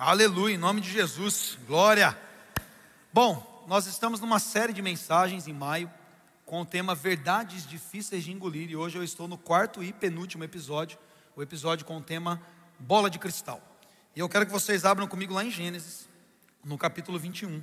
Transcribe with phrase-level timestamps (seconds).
[0.00, 2.16] Aleluia, em nome de Jesus, glória.
[3.12, 5.90] Bom, nós estamos numa série de mensagens em maio
[6.46, 10.44] com o tema Verdades Difíceis de Engolir e hoje eu estou no quarto e penúltimo
[10.44, 10.96] episódio,
[11.34, 12.40] o episódio com o tema
[12.78, 13.60] Bola de Cristal.
[14.14, 16.08] E eu quero que vocês abram comigo lá em Gênesis,
[16.64, 17.60] no capítulo 21.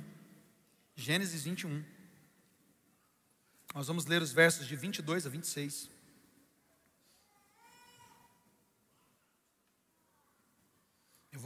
[0.94, 1.82] Gênesis 21.
[3.74, 5.88] Nós vamos ler os versos de 22 a 26.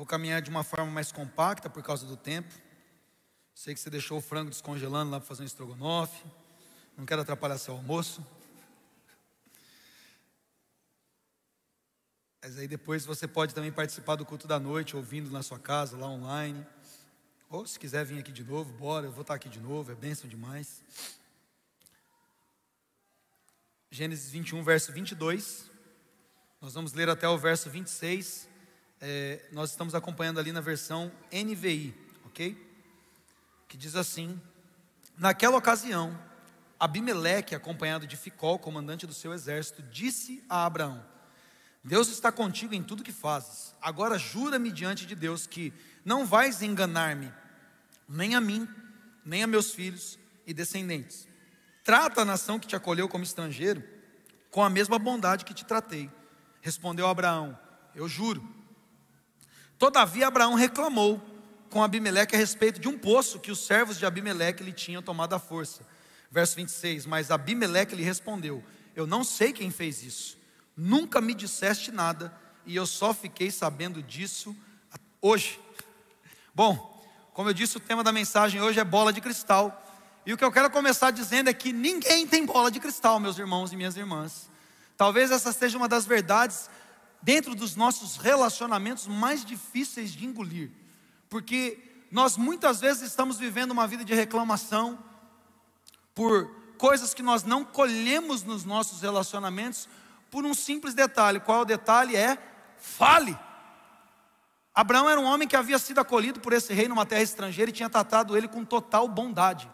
[0.01, 2.55] Vou caminhar de uma forma mais compacta por causa do tempo.
[3.55, 6.25] Sei que você deixou o frango descongelando lá para fazer um estrogonofe.
[6.97, 8.25] Não quero atrapalhar seu almoço.
[12.43, 15.99] Mas aí depois você pode também participar do culto da noite, ouvindo na sua casa,
[15.99, 16.67] lá online.
[17.51, 19.95] Ou se quiser vir aqui de novo, bora, eu vou estar aqui de novo, é
[19.95, 20.83] bênção demais.
[23.91, 25.71] Gênesis 21, verso 22.
[26.59, 28.49] Nós vamos ler até o verso 26
[29.01, 31.95] é, nós estamos acompanhando ali na versão NVI,
[32.27, 32.57] ok?
[33.67, 34.41] Que diz assim:
[35.17, 36.19] Naquela ocasião,
[36.79, 41.05] Abimeleque, acompanhado de Ficol, comandante do seu exército, disse a Abraão:
[41.83, 43.75] Deus está contigo em tudo que fazes.
[43.81, 45.73] Agora jura-me diante de Deus que
[46.05, 47.33] não vais enganar-me,
[48.09, 48.69] nem a mim,
[49.25, 51.27] nem a meus filhos e descendentes.
[51.83, 53.83] Trata a nação que te acolheu como estrangeiro
[54.51, 56.11] com a mesma bondade que te tratei.
[56.61, 57.59] Respondeu Abraão:
[57.95, 58.60] Eu juro.
[59.81, 61.19] Todavia Abraão reclamou
[61.71, 65.33] com Abimeleque a respeito de um poço que os servos de Abimeleque lhe tinham tomado
[65.33, 65.81] à força.
[66.31, 68.63] Verso 26: Mas Abimeleque lhe respondeu:
[68.95, 70.37] Eu não sei quem fez isso,
[70.77, 72.31] nunca me disseste nada,
[72.67, 74.55] e eu só fiquei sabendo disso
[75.19, 75.59] hoje.
[76.55, 79.83] Bom, como eu disse, o tema da mensagem hoje é bola de cristal.
[80.27, 83.39] E o que eu quero começar dizendo é que ninguém tem bola de cristal, meus
[83.39, 84.51] irmãos e minhas irmãs.
[84.95, 86.69] Talvez essa seja uma das verdades
[87.23, 90.71] dentro dos nossos relacionamentos mais difíceis de engolir,
[91.29, 91.79] porque
[92.11, 94.99] nós muitas vezes estamos vivendo uma vida de reclamação
[96.15, 99.89] por coisas que nós não colhemos nos nossos relacionamentos
[100.31, 101.41] por um simples detalhe.
[101.41, 102.17] Qual é o detalhe?
[102.17, 102.39] É
[102.79, 103.39] fale.
[104.75, 107.75] Abraão era um homem que havia sido acolhido por esse rei numa terra estrangeira e
[107.75, 109.71] tinha tratado ele com total bondade.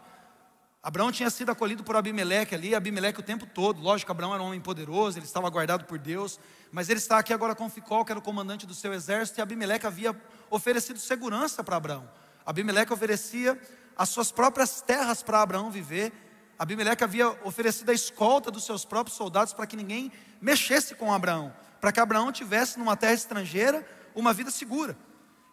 [0.87, 3.81] Abraão tinha sido acolhido por Abimeleque ali, Abimeleque o tempo todo.
[3.81, 6.39] Lógico, Abraão era um homem poderoso, ele estava guardado por Deus,
[6.71, 9.41] mas ele está aqui agora com Ficol, que era o comandante do seu exército, e
[9.41, 10.15] Abimeleque havia
[10.49, 12.09] oferecido segurança para Abraão.
[12.45, 13.61] Abimeleque oferecia
[13.97, 16.13] as suas próprias terras para Abraão viver.
[16.57, 20.09] Abimeleque havia oferecido a escolta dos seus próprios soldados para que ninguém
[20.39, 24.97] mexesse com Abraão, para que Abraão tivesse numa terra estrangeira uma vida segura.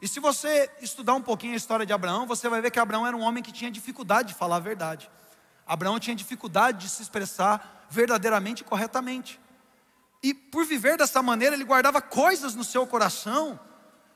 [0.01, 3.05] E se você estudar um pouquinho a história de Abraão, você vai ver que Abraão
[3.05, 5.11] era um homem que tinha dificuldade de falar a verdade.
[5.67, 9.41] Abraão tinha dificuldade de se expressar verdadeiramente e corretamente.
[10.23, 13.59] E por viver dessa maneira, ele guardava coisas no seu coração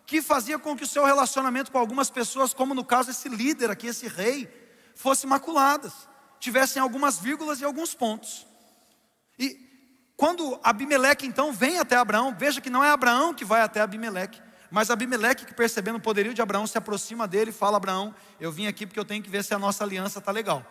[0.07, 3.71] que fazia com que o seu relacionamento com algumas pessoas, como no caso esse líder
[3.71, 4.49] aqui, esse rei,
[4.95, 5.93] fosse maculadas,
[6.41, 8.47] tivessem algumas vírgulas e alguns pontos.
[9.39, 9.69] E
[10.17, 14.41] quando Abimeleque então vem até Abraão, veja que não é Abraão que vai até Abimeleque,
[14.71, 18.51] mas Abimeleque, que percebendo o poderio de Abraão, se aproxima dele e fala: Abraão, eu
[18.51, 20.65] vim aqui porque eu tenho que ver se a nossa aliança está legal.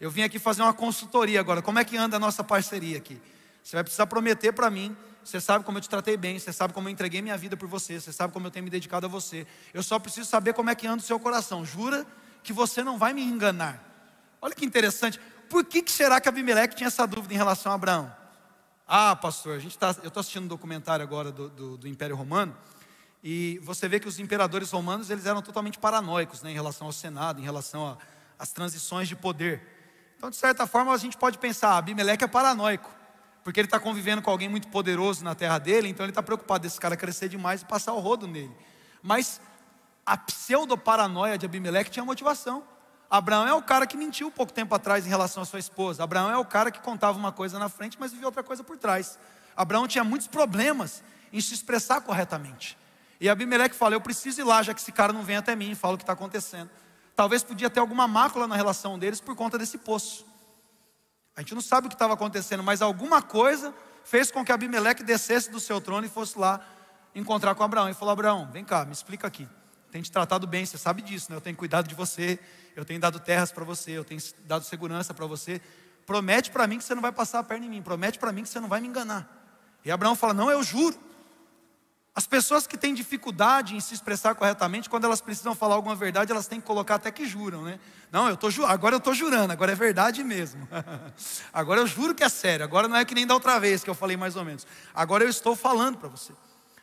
[0.00, 1.60] Eu vim aqui fazer uma consultoria agora.
[1.60, 3.20] Como é que anda a nossa parceria aqui?
[3.62, 4.96] Você vai precisar prometer para mim.
[5.24, 7.68] Você sabe como eu te tratei bem, você sabe como eu entreguei minha vida por
[7.68, 9.46] você, você sabe como eu tenho me dedicado a você.
[9.74, 11.66] Eu só preciso saber como é que anda o seu coração.
[11.66, 12.06] Jura
[12.42, 13.84] que você não vai me enganar.
[14.40, 15.20] Olha que interessante.
[15.50, 18.10] Por que, que será que Abimeleque tinha essa dúvida em relação a Abraão?
[18.86, 22.16] Ah, pastor, a gente tá, eu estou assistindo um documentário agora do, do, do, Império
[22.16, 22.56] Romano
[23.22, 26.92] e você vê que os imperadores romanos eles eram totalmente paranoicos né, em relação ao
[26.92, 27.98] Senado, em relação
[28.38, 29.77] às transições de poder.
[30.18, 32.90] Então, de certa forma, a gente pode pensar: Abimeleque é paranoico,
[33.44, 36.62] porque ele está convivendo com alguém muito poderoso na terra dele, então ele está preocupado
[36.62, 38.54] desse cara crescer demais e passar o rodo nele.
[39.00, 39.40] Mas
[40.04, 42.64] a pseudo-paranoia de Abimeleque tinha motivação.
[43.08, 46.02] Abraão é o cara que mentiu pouco tempo atrás em relação à sua esposa.
[46.02, 48.76] Abraão é o cara que contava uma coisa na frente, mas vivia outra coisa por
[48.76, 49.18] trás.
[49.56, 51.02] Abraão tinha muitos problemas
[51.32, 52.76] em se expressar corretamente.
[53.20, 55.70] E Abimeleque fala: Eu preciso ir lá, já que esse cara não vem até mim
[55.70, 56.70] e fala o que está acontecendo.
[57.18, 60.24] Talvez podia ter alguma mácula na relação deles por conta desse poço.
[61.34, 63.74] A gente não sabe o que estava acontecendo, mas alguma coisa
[64.04, 66.64] fez com que Abimeleque descesse do seu trono e fosse lá
[67.16, 67.88] encontrar com Abraão.
[67.88, 69.48] E falou: Abraão, vem cá, me explica aqui.
[69.90, 71.36] Tenho te tratado bem, você sabe disso, né?
[71.36, 72.38] Eu tenho cuidado de você,
[72.76, 75.60] eu tenho dado terras para você, eu tenho dado segurança para você.
[76.06, 78.44] Promete para mim que você não vai passar a perna em mim, promete para mim
[78.44, 79.28] que você não vai me enganar.
[79.84, 80.96] E Abraão fala: Não, eu juro.
[82.18, 86.32] As pessoas que têm dificuldade em se expressar corretamente, quando elas precisam falar alguma verdade,
[86.32, 87.78] elas têm que colocar até que juram, né?
[88.10, 90.66] Não, eu tô, agora eu estou jurando, agora é verdade mesmo.
[91.54, 93.88] agora eu juro que é sério, agora não é que nem da outra vez que
[93.88, 94.66] eu falei mais ou menos.
[94.92, 96.32] Agora eu estou falando para você.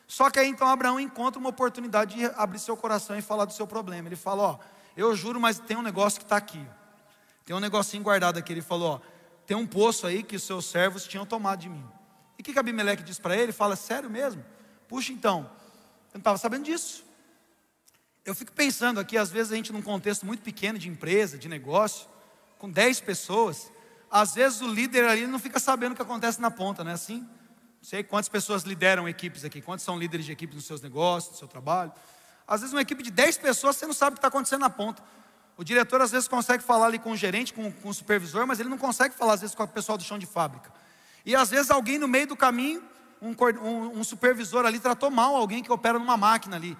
[0.08, 3.52] Só que aí então Abraão encontra uma oportunidade de abrir seu coração e falar do
[3.52, 4.08] seu problema.
[4.08, 4.60] Ele fala: Ó,
[4.96, 6.66] eu juro, mas tem um negócio que está aqui.
[7.44, 8.54] Tem um negocinho guardado aqui.
[8.54, 9.00] Ele falou: Ó,
[9.46, 11.84] tem um poço aí que os seus servos tinham tomado de mim.
[12.40, 13.52] E o que, que Abimeleque diz para ele?
[13.52, 14.55] Fala: Sério mesmo?
[14.88, 15.50] Puxa então,
[16.10, 17.04] eu não estava sabendo disso.
[18.24, 21.48] Eu fico pensando aqui, às vezes a gente num contexto muito pequeno de empresa, de
[21.48, 22.08] negócio,
[22.58, 23.72] com 10 pessoas,
[24.10, 26.94] às vezes o líder ali não fica sabendo o que acontece na ponta, não é
[26.94, 27.20] assim?
[27.20, 31.34] Não sei quantas pessoas lideram equipes aqui, quantos são líderes de equipe nos seus negócios,
[31.34, 31.92] no seu trabalho.
[32.48, 34.70] Às vezes uma equipe de 10 pessoas, você não sabe o que está acontecendo na
[34.70, 35.04] ponta.
[35.58, 38.60] O diretor às vezes consegue falar ali com o gerente, com, com o supervisor, mas
[38.60, 40.72] ele não consegue falar às vezes com o pessoal do chão de fábrica.
[41.26, 42.84] E às vezes alguém no meio do caminho,
[43.22, 46.78] um, um, um supervisor ali tratou mal alguém que opera numa máquina ali.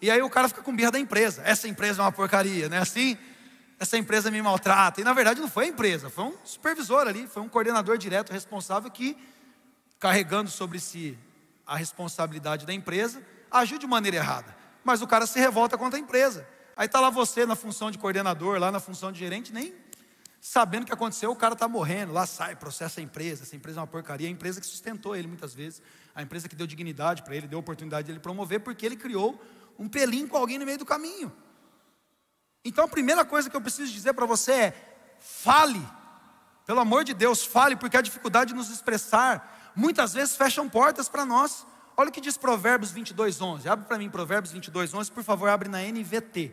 [0.00, 1.42] E aí o cara fica com birra da empresa.
[1.44, 2.78] Essa empresa é uma porcaria, né?
[2.78, 3.18] Assim,
[3.78, 5.00] essa empresa me maltrata.
[5.00, 8.32] E na verdade não foi a empresa, foi um supervisor ali, foi um coordenador direto
[8.32, 9.16] responsável que,
[9.98, 11.18] carregando sobre si
[11.66, 14.56] a responsabilidade da empresa, agiu de maneira errada.
[14.84, 16.46] Mas o cara se revolta contra a empresa.
[16.76, 19.74] Aí está lá você na função de coordenador, lá na função de gerente, nem
[20.40, 23.80] sabendo o que aconteceu, o cara está morrendo, lá sai, processa a empresa, essa empresa
[23.80, 25.82] é uma porcaria, a empresa que sustentou ele muitas vezes,
[26.14, 29.40] a empresa que deu dignidade para ele, deu oportunidade de ele promover, porque ele criou
[29.78, 31.32] um pelinho com alguém no meio do caminho.
[32.64, 35.80] Então a primeira coisa que eu preciso dizer para você é: fale,
[36.66, 41.08] pelo amor de Deus, fale, porque a dificuldade de nos expressar muitas vezes fecham portas
[41.08, 41.66] para nós.
[41.96, 43.68] Olha o que diz Provérbios 22, 11.
[43.68, 46.52] Abre para mim Provérbios 22, 11, por favor, abre na NVT.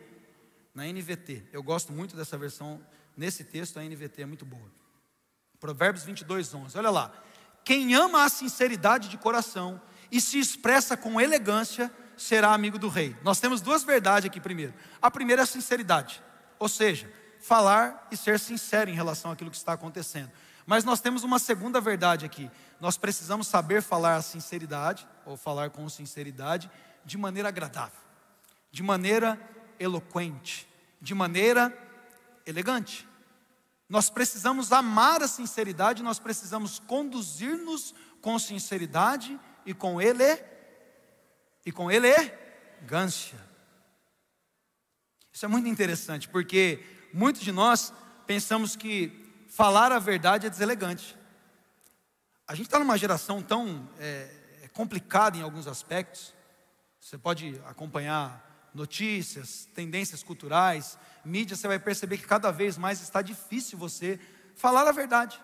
[0.74, 1.44] Na NVT.
[1.52, 2.80] Eu gosto muito dessa versão,
[3.16, 4.70] nesse texto, a NVT é muito boa.
[5.58, 6.78] Provérbios 22, 11.
[6.78, 7.12] Olha lá.
[7.64, 9.80] Quem ama a sinceridade de coração
[10.10, 13.16] e se expressa com elegância, será amigo do rei.
[13.22, 14.72] Nós temos duas verdades aqui primeiro.
[15.02, 16.22] A primeira é a sinceridade,
[16.58, 20.30] ou seja, falar e ser sincero em relação àquilo que está acontecendo.
[20.64, 22.50] Mas nós temos uma segunda verdade aqui.
[22.80, 26.70] Nós precisamos saber falar a sinceridade, ou falar com sinceridade,
[27.04, 28.00] de maneira agradável,
[28.70, 29.40] de maneira
[29.78, 30.68] eloquente,
[31.00, 31.76] de maneira
[32.46, 33.06] elegante.
[33.88, 40.42] Nós precisamos amar a sinceridade, nós precisamos conduzir-nos com sinceridade e com ele
[41.64, 43.38] e com elegância.
[45.32, 46.82] Isso é muito interessante, porque
[47.12, 47.92] muitos de nós
[48.26, 51.16] pensamos que falar a verdade é deselegante.
[52.48, 54.30] A gente está numa geração tão é,
[54.62, 56.32] é, complicada em alguns aspectos.
[57.00, 63.22] Você pode acompanhar notícias, tendências culturais, mídia, você vai perceber que cada vez mais está
[63.22, 64.20] difícil você
[64.54, 65.40] falar a verdade.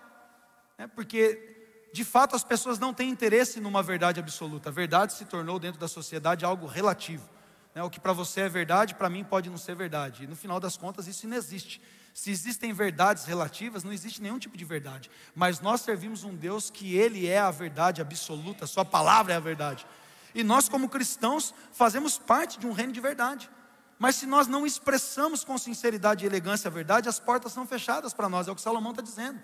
[0.78, 0.86] Né?
[0.86, 4.68] Porque de fato as pessoas não têm interesse numa verdade absoluta.
[4.68, 7.28] A verdade se tornou dentro da sociedade algo relativo.
[7.74, 7.82] Né?
[7.82, 10.24] O que para você é verdade, para mim pode não ser verdade.
[10.24, 11.80] E no final das contas isso não existe.
[12.14, 15.10] Se existem verdades relativas, não existe nenhum tipo de verdade.
[15.34, 19.40] Mas nós servimos um Deus que Ele é a verdade absoluta, Sua palavra é a
[19.40, 19.86] verdade.
[20.34, 23.50] E nós, como cristãos, fazemos parte de um reino de verdade.
[23.98, 28.12] Mas se nós não expressamos com sinceridade e elegância a verdade, as portas são fechadas
[28.12, 29.40] para nós, é o que Salomão está dizendo.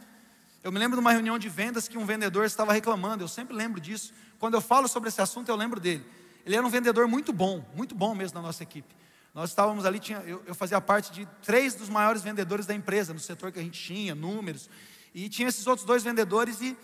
[0.64, 3.54] Eu me lembro de uma reunião de vendas que um vendedor estava reclamando, eu sempre
[3.54, 4.12] lembro disso.
[4.38, 6.04] Quando eu falo sobre esse assunto, eu lembro dele.
[6.44, 8.96] Ele era um vendedor muito bom, muito bom mesmo na nossa equipe.
[9.34, 13.14] Nós estávamos ali, tinha, eu, eu, fazia parte de três dos maiores vendedores da empresa,
[13.14, 14.68] no setor que a gente tinha, números.
[15.14, 16.76] E tinha esses outros dois vendedores e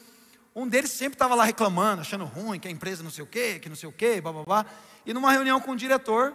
[0.55, 3.59] um deles sempre estava lá reclamando, achando ruim, que a empresa não sei o quê,
[3.59, 4.65] que não sei o quê, blá.
[5.05, 6.35] E numa reunião com o diretor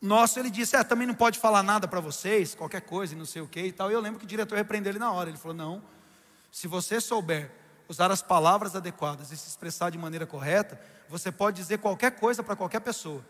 [0.00, 3.24] nosso, ele disse: É, também não pode falar nada para vocês, qualquer coisa e não
[3.24, 3.90] sei o quê e tal.
[3.90, 5.30] E eu lembro que o diretor repreendeu ele na hora.
[5.30, 5.82] Ele falou: Não,
[6.50, 7.50] se você souber
[7.88, 12.42] usar as palavras adequadas e se expressar de maneira correta, você pode dizer qualquer coisa
[12.42, 13.24] para qualquer pessoa.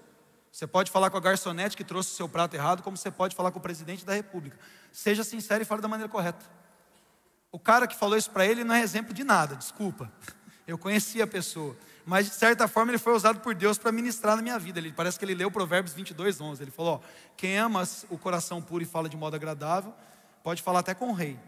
[0.50, 3.35] Você pode falar com a garçonete que trouxe o seu prato errado, como você pode
[3.35, 4.58] falar com o presidente da república.
[4.92, 6.44] Seja sincero e fale da maneira correta.
[7.52, 10.11] O cara que falou isso para ele não é exemplo de nada, desculpa.
[10.66, 11.76] Eu conhecia a pessoa.
[12.06, 14.78] Mas de certa forma ele foi usado por Deus para ministrar na minha vida.
[14.78, 16.62] Ele parece que ele leu Provérbios 22, 11.
[16.62, 17.00] Ele falou: ó,
[17.37, 19.94] quem ama o coração puro e fala de modo agradável,
[20.42, 21.38] pode falar até com o rei.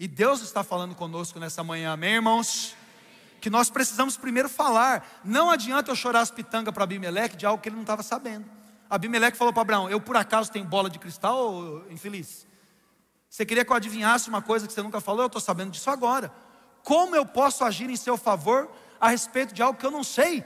[0.00, 2.74] E Deus está falando conosco nessa manhã, amém, irmãos?
[3.40, 5.20] Que nós precisamos primeiro falar.
[5.22, 8.46] Não adianta eu chorar as pitangas para Abimeleque de algo que ele não estava sabendo.
[8.88, 12.46] Abimeleque falou para Abraão: Eu por acaso tenho bola de cristal, infeliz?
[13.34, 15.22] Você queria que eu adivinhasse uma coisa que você nunca falou?
[15.22, 16.32] Eu estou sabendo disso agora.
[16.84, 20.44] Como eu posso agir em seu favor a respeito de algo que eu não sei?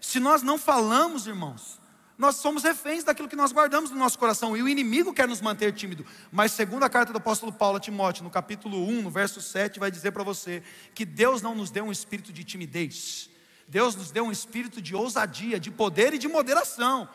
[0.00, 1.78] Se nós não falamos, irmãos,
[2.16, 5.42] nós somos reféns daquilo que nós guardamos no nosso coração, e o inimigo quer nos
[5.42, 6.06] manter tímido.
[6.30, 9.78] Mas, segundo a carta do apóstolo Paulo a Timóteo, no capítulo 1, no verso 7,
[9.78, 10.62] vai dizer para você
[10.94, 13.28] que Deus não nos deu um espírito de timidez,
[13.68, 17.06] Deus nos deu um espírito de ousadia, de poder e de moderação,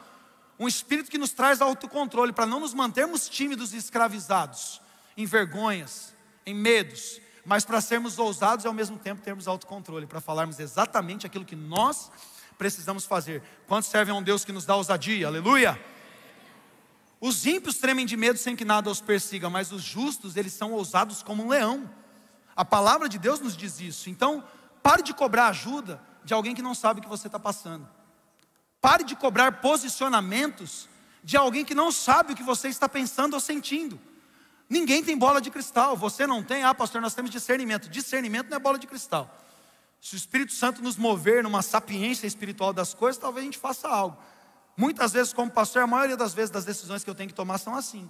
[0.59, 4.79] um espírito que nos traz autocontrole, para não nos mantermos tímidos e escravizados,
[5.17, 6.13] em vergonhas,
[6.45, 11.25] em medos, mas para sermos ousados e ao mesmo tempo termos autocontrole, para falarmos exatamente
[11.25, 12.12] aquilo que nós
[12.57, 13.41] precisamos fazer.
[13.67, 15.27] Quantos servem a um Deus que nos dá ousadia?
[15.27, 15.79] Aleluia!
[17.19, 20.71] Os ímpios tremem de medo sem que nada os persiga, mas os justos, eles são
[20.71, 21.89] ousados como um leão.
[22.55, 24.09] A palavra de Deus nos diz isso.
[24.09, 24.43] Então,
[24.83, 27.88] pare de cobrar ajuda de alguém que não sabe o que você está passando.
[28.79, 30.88] Pare de cobrar posicionamentos
[31.24, 34.00] de alguém que não sabe o que você está pensando ou sentindo.
[34.69, 36.63] Ninguém tem bola de cristal, você não tem.
[36.63, 37.89] Ah, pastor, nós temos discernimento.
[37.89, 39.33] Discernimento não é bola de cristal.
[40.01, 43.88] Se o Espírito Santo nos mover numa sapiência espiritual das coisas, talvez a gente faça
[43.88, 44.17] algo.
[44.75, 47.57] Muitas vezes, como pastor, a maioria das vezes das decisões que eu tenho que tomar
[47.57, 48.09] são assim.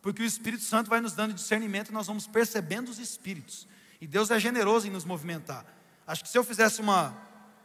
[0.00, 3.66] Porque o Espírito Santo vai nos dando discernimento e nós vamos percebendo os espíritos.
[4.00, 5.66] E Deus é generoso em nos movimentar.
[6.06, 7.16] Acho que se eu fizesse uma,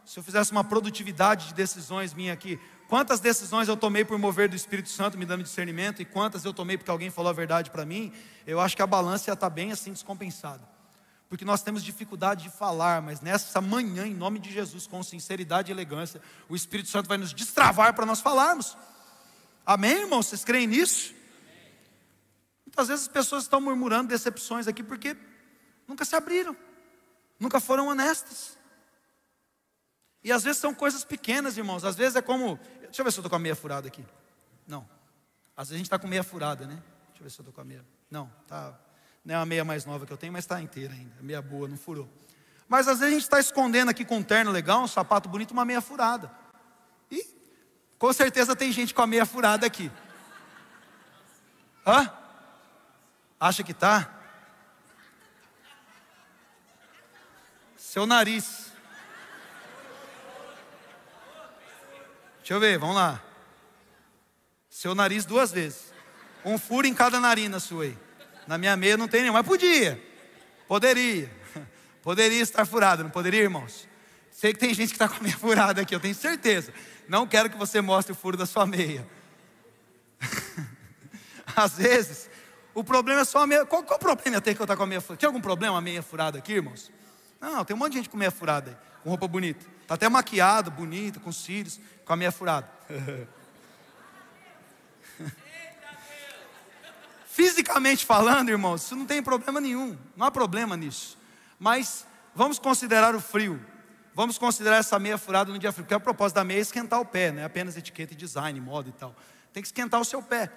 [0.05, 4.49] se eu fizesse uma produtividade de decisões minha aqui, quantas decisões eu tomei por mover
[4.49, 7.69] do Espírito Santo me dando discernimento e quantas eu tomei porque alguém falou a verdade
[7.69, 8.11] para mim,
[8.45, 10.69] eu acho que a balança ia estar tá bem assim descompensada.
[11.29, 15.71] Porque nós temos dificuldade de falar, mas nessa manhã, em nome de Jesus, com sinceridade
[15.71, 18.77] e elegância, o Espírito Santo vai nos destravar para nós falarmos.
[19.65, 20.25] Amém, irmãos?
[20.25, 21.13] Vocês creem nisso?
[22.65, 25.15] Muitas vezes as pessoas estão murmurando decepções aqui porque
[25.87, 26.53] nunca se abriram,
[27.39, 28.57] nunca foram honestas.
[30.23, 31.83] E às vezes são coisas pequenas, irmãos.
[31.83, 32.59] Às vezes é como.
[32.81, 34.05] Deixa eu ver se eu estou com a meia furada aqui.
[34.67, 34.87] Não.
[35.55, 36.75] Às vezes a gente está com meia furada, né?
[37.07, 37.85] Deixa eu ver se eu estou com a meia.
[38.09, 38.77] Não, tá.
[39.23, 41.13] Não é a meia mais nova que eu tenho, mas está inteira ainda.
[41.21, 42.09] Meia boa, não furou.
[42.67, 45.51] Mas às vezes a gente está escondendo aqui com um terno legal, um sapato bonito,
[45.51, 46.31] uma meia furada.
[47.09, 47.25] E
[47.99, 49.91] com certeza tem gente com a meia furada aqui.
[51.85, 52.11] Hã?
[53.39, 54.09] Acha que tá?
[57.75, 58.70] Seu nariz.
[62.41, 63.23] Deixa eu ver, vamos lá.
[64.69, 65.93] Seu nariz duas vezes.
[66.43, 67.97] Um furo em cada narina sua aí.
[68.47, 70.01] Na minha meia não tem nenhum, mas podia.
[70.67, 71.31] Poderia.
[72.01, 73.87] Poderia estar furado, não poderia, irmãos?
[74.31, 76.73] Sei que tem gente que está com a meia furada aqui, eu tenho certeza.
[77.07, 79.07] Não quero que você mostre o furo da sua meia.
[81.55, 82.27] Às vezes,
[82.73, 83.65] o problema é só a meia.
[83.67, 85.19] Qual, qual o problema ter que eu estar com a meia furada?
[85.19, 86.91] Tem algum problema a meia furada aqui, irmãos?
[87.39, 89.63] Não, tem um monte de gente com meia furada aí, com roupa bonita.
[89.91, 92.65] Está até maquiado, bonita, com cílios, com a meia furada.
[97.27, 101.17] Fisicamente falando, irmãos, isso não tem problema nenhum, não há problema nisso.
[101.59, 103.59] Mas vamos considerar o frio.
[104.15, 107.01] Vamos considerar essa meia furada no dia frio, porque a propósito da meia é esquentar
[107.01, 109.13] o pé, não é apenas etiqueta e design, moda e tal.
[109.51, 110.49] Tem que esquentar o seu pé.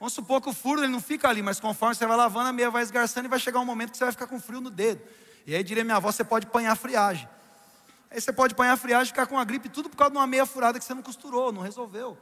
[0.00, 2.52] Vamos supor que o furo ele não fica ali, mas conforme você vai lavando, a
[2.52, 4.70] meia vai esgarçando e vai chegar um momento que você vai ficar com frio no
[4.70, 5.00] dedo.
[5.46, 7.28] E aí diria minha avó, você pode apanhar friagem.
[8.12, 10.44] Aí você pode apanhar friagem ficar com a gripe, tudo por causa de uma meia
[10.44, 12.18] furada que você não costurou, não resolveu.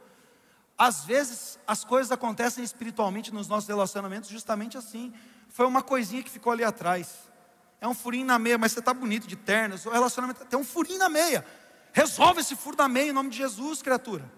[0.77, 5.13] Às vezes as coisas acontecem espiritualmente nos nossos relacionamentos justamente assim.
[5.49, 7.09] Foi uma coisinha que ficou ali atrás.
[7.81, 9.75] É um furinho na meia, mas você está bonito de terno.
[9.85, 11.45] O relacionamento tem um furinho na meia.
[11.91, 14.31] Resolve esse furo da meia em nome de Jesus, criatura.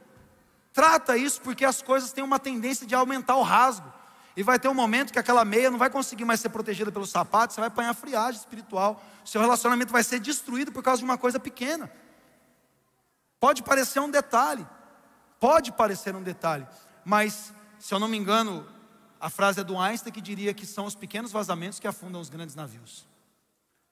[0.74, 3.94] Trata isso porque as coisas têm uma tendência de aumentar o rasgo.
[4.36, 7.06] E vai ter um momento que aquela meia não vai conseguir mais ser protegida pelo
[7.06, 9.02] sapato, você vai apanhar friagem espiritual.
[9.24, 11.92] Seu relacionamento vai ser destruído por causa de uma coisa pequena.
[13.40, 14.66] Pode parecer um detalhe,
[15.40, 16.66] pode parecer um detalhe,
[17.06, 18.66] mas, se eu não me engano,
[19.20, 22.30] a frase é do Einstein que diria que são os pequenos vazamentos que afundam os
[22.30, 23.06] grandes navios.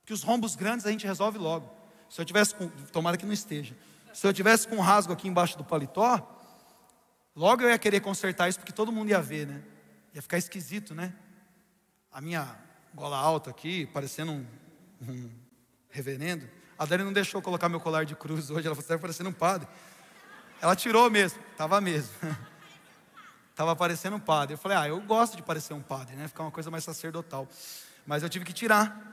[0.06, 1.70] Que os rombos grandes a gente resolve logo.
[2.10, 3.76] Se eu tivesse com, tomara que não esteja.
[4.14, 6.28] Se eu tivesse com um rasgo aqui embaixo do paletó,
[7.36, 9.62] logo eu ia querer consertar isso porque todo mundo ia ver, né?
[10.14, 11.14] Ia ficar esquisito, né?
[12.12, 12.58] A minha
[12.94, 14.46] gola alta aqui, parecendo um,
[15.08, 15.32] um
[15.90, 16.48] reverendo.
[16.78, 19.34] A Dani não deixou colocar meu colar de cruz hoje, ela você está parecendo um
[19.34, 19.68] padre.
[20.62, 22.12] Ela tirou mesmo, estava mesmo.
[23.52, 24.56] Estava parecendo um padre.
[24.56, 26.28] Eu falei, ah, eu gosto de parecer um padre, né?
[26.28, 27.48] Ficar uma coisa mais sacerdotal.
[28.08, 29.12] Mas eu tive que tirar.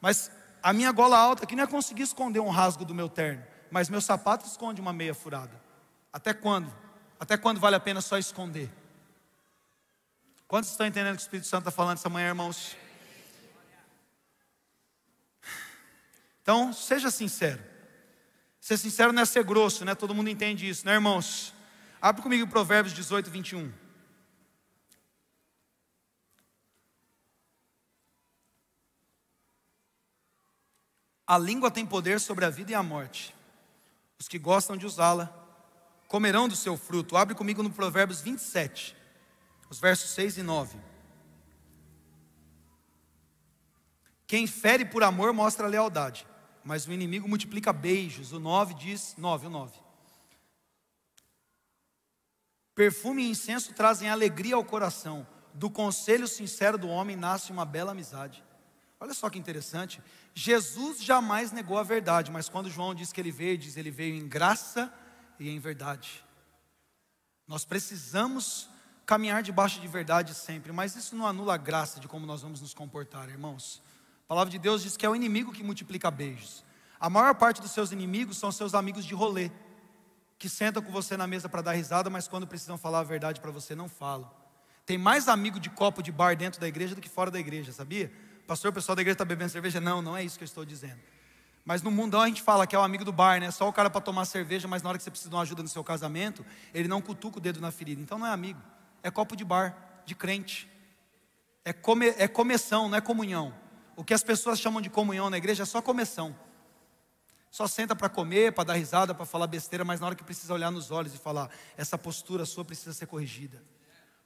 [0.00, 0.30] Mas
[0.62, 3.42] a minha gola alta aqui não é conseguir esconder um rasgo do meu terno.
[3.70, 5.60] Mas meu sapato esconde uma meia furada.
[6.12, 6.72] Até quando?
[7.18, 8.70] Até quando vale a pena só esconder?
[10.48, 12.76] Quantos estão entendendo o que o Espírito Santo está falando essa manhã, irmãos?
[16.40, 17.60] Então, seja sincero.
[18.60, 19.96] Ser sincero não é ser grosso, né?
[19.96, 21.52] Todo mundo entende isso, né, irmãos?
[22.00, 23.72] Abre comigo Provérbios 18, 21.
[31.26, 33.34] A língua tem poder sobre a vida e a morte.
[34.16, 35.28] Os que gostam de usá-la
[36.06, 37.16] comerão do seu fruto.
[37.16, 38.95] Abre comigo no Provérbios 27
[39.68, 40.78] os versos 6 e 9.
[44.26, 46.26] Quem fere por amor mostra lealdade,
[46.64, 48.32] mas o inimigo multiplica beijos.
[48.32, 49.78] O 9 diz, 9, o 9.
[52.74, 55.26] Perfume e incenso trazem alegria ao coração.
[55.54, 58.44] Do conselho sincero do homem nasce uma bela amizade.
[59.00, 60.02] Olha só que interessante.
[60.34, 64.14] Jesus jamais negou a verdade, mas quando João diz que ele veio, diz ele veio
[64.14, 64.92] em graça
[65.38, 66.22] e em verdade.
[67.46, 68.68] Nós precisamos
[69.06, 72.60] caminhar debaixo de verdade sempre, mas isso não anula a graça de como nós vamos
[72.60, 73.80] nos comportar, irmãos.
[74.24, 76.64] A palavra de Deus diz que é o inimigo que multiplica beijos.
[76.98, 79.50] A maior parte dos seus inimigos são seus amigos de rolê,
[80.38, 83.40] que sentam com você na mesa para dar risada, mas quando precisam falar a verdade
[83.40, 84.28] para você, não falam.
[84.84, 87.72] Tem mais amigo de copo de bar dentro da igreja do que fora da igreja,
[87.72, 88.12] sabia?
[88.46, 89.80] Pastor, o pessoal da igreja está bebendo cerveja?
[89.80, 91.00] Não, não é isso que eu estou dizendo.
[91.64, 93.50] Mas no mundão a gente fala que é o amigo do bar, né?
[93.50, 95.62] Só o cara para tomar cerveja, mas na hora que você precisa de uma ajuda
[95.62, 98.00] no seu casamento, ele não cutuca o dedo na ferida.
[98.00, 98.60] Então não é amigo,
[99.02, 100.70] é copo de bar, de crente.
[101.64, 102.30] É, come, é
[102.70, 103.54] não é comunhão.
[103.96, 106.36] O que as pessoas chamam de comunhão na igreja é só começão.
[107.50, 110.52] Só senta para comer, para dar risada, para falar besteira, mas na hora que precisa
[110.52, 113.62] olhar nos olhos e falar, essa postura sua precisa ser corrigida.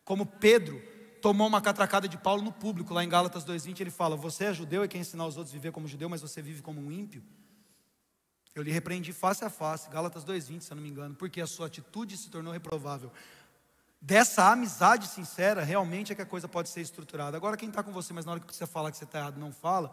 [0.05, 0.83] Como Pedro
[1.21, 4.53] tomou uma catracada de Paulo no público, lá em Gálatas 2,20, ele fala: Você é
[4.53, 6.91] judeu e quer ensinar os outros a viver como judeu, mas você vive como um
[6.91, 7.23] ímpio?
[8.55, 11.47] Eu lhe repreendi face a face, Gálatas 2,20, se eu não me engano, porque a
[11.47, 13.13] sua atitude se tornou reprovável.
[14.01, 17.37] Dessa amizade sincera, realmente é que a coisa pode ser estruturada.
[17.37, 19.39] Agora, quem está com você, mas na hora que precisa falar que você está errado,
[19.39, 19.93] não fala,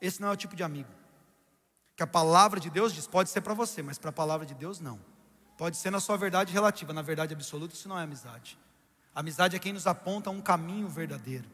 [0.00, 0.90] esse não é o tipo de amigo.
[1.96, 4.54] Que a palavra de Deus diz, pode ser para você, mas para a palavra de
[4.54, 5.00] Deus, não.
[5.56, 8.58] Pode ser na sua verdade relativa, na verdade absoluta, isso não é amizade.
[9.14, 11.50] Amizade é quem nos aponta um caminho verdadeiro.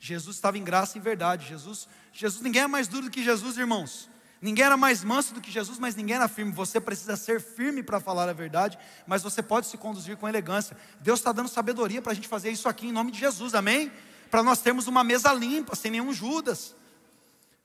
[0.00, 1.46] Jesus estava em graça e verdade.
[1.46, 4.10] Jesus, Jesus, ninguém é mais duro do que Jesus, irmãos.
[4.40, 6.52] Ninguém era mais manso do que Jesus, mas ninguém era firme.
[6.52, 10.76] Você precisa ser firme para falar a verdade, mas você pode se conduzir com elegância.
[11.00, 13.90] Deus está dando sabedoria para a gente fazer isso aqui em nome de Jesus, amém?
[14.30, 16.74] Para nós termos uma mesa limpa, sem nenhum Judas.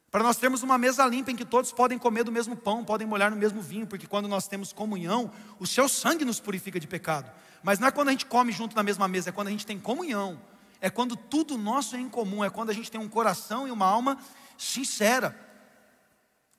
[0.09, 3.07] Para nós termos uma mesa limpa em que todos podem comer do mesmo pão, podem
[3.07, 6.87] molhar no mesmo vinho, porque quando nós temos comunhão, o seu sangue nos purifica de
[6.87, 7.31] pecado.
[7.63, 9.65] Mas não é quando a gente come junto na mesma mesa, é quando a gente
[9.65, 10.39] tem comunhão.
[10.81, 13.71] É quando tudo nosso é em comum, é quando a gente tem um coração e
[13.71, 14.17] uma alma
[14.57, 15.37] sincera.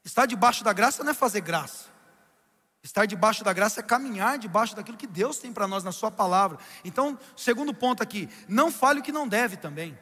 [0.04, 1.92] Estar debaixo da graça não é fazer graça.
[2.82, 6.10] Estar debaixo da graça é caminhar debaixo daquilo que Deus tem para nós na Sua
[6.10, 6.58] palavra.
[6.84, 9.96] Então, segundo ponto aqui, não fale o que não deve também.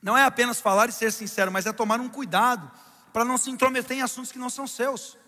[0.00, 2.70] Não é apenas falar e ser sincero, mas é tomar um cuidado
[3.12, 5.18] para não se intrometer em assuntos que não são seus.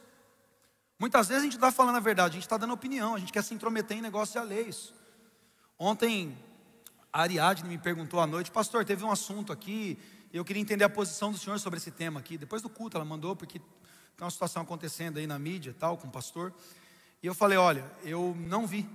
[0.99, 3.33] Muitas vezes a gente está falando a verdade, a gente está dando opinião, a gente
[3.33, 4.95] quer se intrometer em negócios alheios.
[5.77, 6.39] Ontem,
[7.13, 9.99] a Ariadne me perguntou à noite, pastor, teve um assunto aqui,
[10.39, 12.39] eu queria entender a posição do senhor sobre esse tema aqui.
[12.39, 16.09] Depois do culto, ela mandou, porque tem uma situação acontecendo aí na mídia tal, com
[16.09, 16.53] o pastor.
[17.23, 18.89] E eu falei, olha, eu não vi,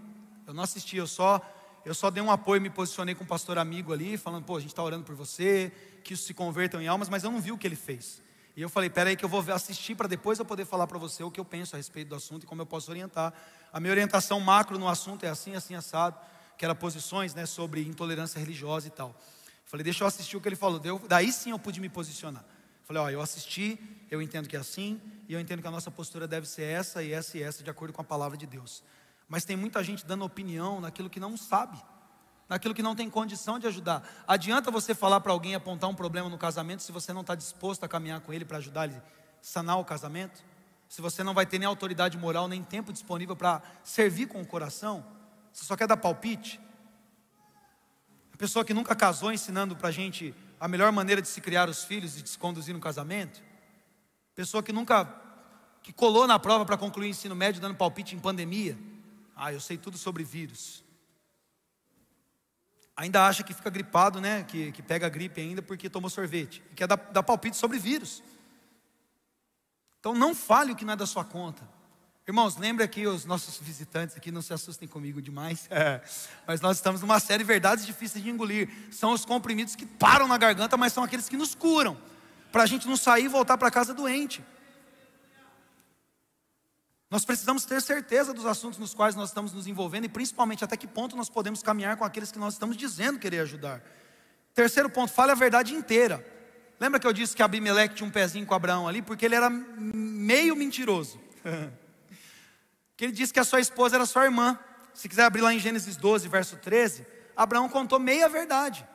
[0.45, 1.41] eu não assisti, eu só,
[1.85, 4.59] eu só dei um apoio, me posicionei com um pastor amigo ali, falando, pô, a
[4.59, 5.71] gente está orando por você,
[6.03, 8.21] que isso se convertam em almas, mas eu não vi o que ele fez.
[8.55, 11.23] E eu falei, peraí que eu vou assistir para depois eu poder falar para você
[11.23, 13.31] o que eu penso a respeito do assunto e como eu posso orientar.
[13.71, 16.17] A minha orientação macro no assunto é assim, assim, assado,
[16.57, 19.15] que era posições né, sobre intolerância religiosa e tal.
[19.67, 20.79] Falei, deixa eu assistir o que ele falou.
[20.79, 22.43] Deu, daí sim eu pude me posicionar.
[22.83, 25.91] Falei, ó, eu assisti, eu entendo que é assim, e eu entendo que a nossa
[25.91, 28.81] postura deve ser essa e essa e essa, de acordo com a palavra de Deus.
[29.27, 31.77] Mas tem muita gente dando opinião naquilo que não sabe
[32.49, 34.07] naquilo que não tem condição de ajudar.
[34.27, 37.83] Adianta você falar para alguém apontar um problema no casamento se você não está disposto
[37.83, 39.01] a caminhar com ele para ajudar ele a
[39.41, 40.43] sanar o casamento?
[40.87, 44.45] Se você não vai ter nem autoridade moral, nem tempo disponível para servir com o
[44.45, 45.05] coração?
[45.51, 46.59] Você só quer dar palpite?
[48.37, 51.67] A pessoa que nunca casou ensinando para a gente a melhor maneira de se criar
[51.67, 53.41] os filhos e de se conduzir no casamento?
[54.35, 55.11] Pessoa que nunca
[55.81, 58.77] que colou na prova para concluir o ensino médio dando palpite em pandemia?
[59.35, 60.83] Ah, eu sei tudo sobre vírus
[62.97, 64.43] ainda acha que fica gripado, né?
[64.43, 66.63] Que, que pega gripe ainda porque tomou sorvete.
[66.71, 68.23] E quer dar, dar palpite sobre vírus.
[69.99, 71.69] Então não fale o que não é da sua conta.
[72.27, 75.69] Irmãos, lembre que os nossos visitantes aqui não se assustem comigo demais.
[76.45, 78.69] Mas nós estamos numa série de verdades difíceis de engolir.
[78.91, 81.97] São os comprimidos que param na garganta, mas são aqueles que nos curam.
[82.51, 84.43] Para a gente não sair e voltar para casa doente.
[87.09, 90.75] Nós precisamos ter certeza dos assuntos nos quais nós estamos nos envolvendo e principalmente até
[90.75, 93.81] que ponto nós podemos caminhar com aqueles que nós estamos dizendo querer ajudar.
[94.53, 96.25] Terceiro ponto, fale a verdade inteira.
[96.77, 99.01] Lembra que eu disse que Abimeleque tinha um pezinho com Abraão ali?
[99.01, 101.17] Porque ele era meio mentiroso.
[102.97, 104.57] que ele disse que a sua esposa era sua irmã.
[104.93, 107.05] Se quiser abrir lá em Gênesis 12, verso 13,
[107.35, 108.85] Abraão contou meia verdade.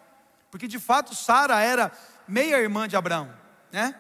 [0.51, 1.93] Porque de fato Sara era
[2.27, 3.33] meia irmã de Abraão,
[3.71, 3.95] né?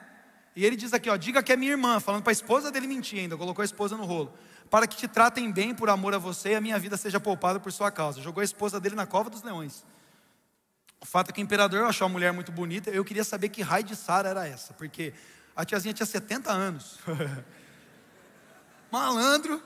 [0.54, 2.86] E ele diz aqui, ó, diga que é minha irmã, falando para a esposa dele
[2.86, 4.34] mentir ainda, colocou a esposa no rolo.
[4.68, 7.60] Para que te tratem bem por amor a você e a minha vida seja poupada
[7.60, 8.20] por sua causa.
[8.20, 9.84] Jogou a esposa dele na cova dos leões.
[11.00, 12.90] O fato é que o imperador achou a mulher muito bonita.
[12.90, 15.14] Eu queria saber que raio de Sara era essa, porque
[15.54, 16.98] a tiazinha tinha 70 anos.
[18.90, 19.62] Malandro.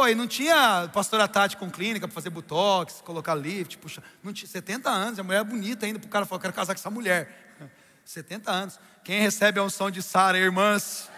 [0.00, 4.02] Oi, não tinha pastora Tati com clínica para fazer botox, colocar lift, puxa.
[4.22, 6.72] Não tinha 70 anos, a mulher é bonita ainda, para o cara falar, quero casar
[6.72, 7.54] com essa mulher.
[8.02, 8.80] 70 anos.
[9.04, 11.10] Quem recebe a unção de Sara, irmãs,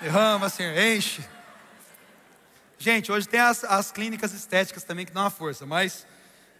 [0.00, 1.22] derrama, assim, enche.
[2.78, 6.06] Gente, hoje tem as, as clínicas estéticas também que dão uma força, mas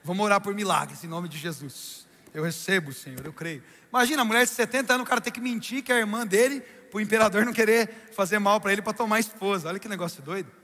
[0.04, 2.06] vamos orar por milagres em nome de Jesus.
[2.34, 3.64] Eu recebo, Senhor, eu creio.
[3.88, 6.26] Imagina, a mulher de 70 anos, o cara ter que mentir que é a irmã
[6.26, 9.70] dele, para o imperador não querer fazer mal para ele para tomar esposa.
[9.70, 10.60] Olha que negócio doido.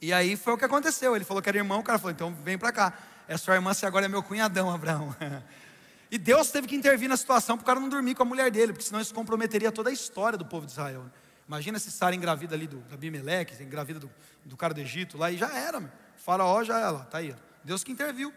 [0.00, 1.16] E aí foi o que aconteceu.
[1.16, 2.92] Ele falou que era irmão, o cara falou: então vem para cá.
[3.28, 5.14] É sua irmã, você agora é meu cunhadão, Abraão.
[6.10, 8.50] e Deus teve que intervir na situação para o cara não dormir com a mulher
[8.50, 11.06] dele, porque senão isso comprometeria toda a história do povo de Israel.
[11.48, 14.10] Imagina se Sara engravida ali do Abimeleque, engravida do,
[14.44, 15.90] do cara do Egito lá, e já era, meu.
[16.16, 17.34] faraó já era, tá aí.
[17.64, 18.32] Deus que interviu.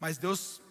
[0.00, 0.62] Mas Deus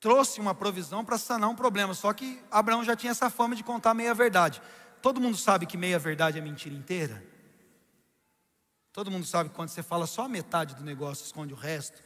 [0.00, 1.94] trouxe uma provisão para sanar um problema.
[1.94, 4.60] Só que Abraão já tinha essa fama de contar meia verdade.
[5.00, 7.31] Todo mundo sabe que meia verdade é mentira inteira?
[8.92, 12.02] Todo mundo sabe quando você fala só a metade do negócio, esconde o resto.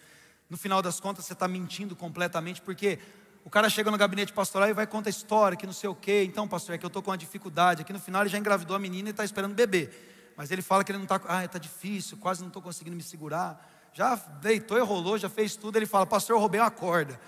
[0.48, 3.00] No final das contas, você está mentindo completamente, porque
[3.44, 6.22] o cara chega no gabinete pastoral e vai contar história, que não sei o quê.
[6.24, 7.82] Então, pastor, é que eu estou com uma dificuldade.
[7.82, 9.90] Aqui no final ele já engravidou a menina e está esperando bebê.
[10.36, 11.20] Mas ele fala que ele não está.
[11.26, 13.68] Ah, está difícil, quase não estou conseguindo me segurar.
[13.92, 15.76] Já deitou e rolou, já fez tudo.
[15.76, 17.18] Ele fala, pastor, eu roubei uma corda.